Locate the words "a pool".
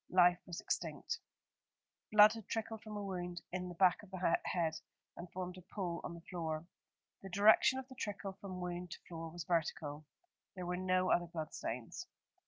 5.59-6.01